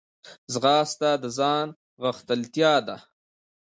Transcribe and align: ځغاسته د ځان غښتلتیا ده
ځغاسته 0.53 1.09
د 1.23 1.25
ځان 1.37 1.67
غښتلتیا 2.03 2.73
ده 2.87 2.97